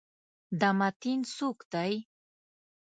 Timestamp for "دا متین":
0.59-1.19